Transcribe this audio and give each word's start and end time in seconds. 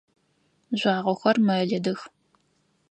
Жъуагъохэр 0.79 1.37
мэлыдых. 1.45 1.99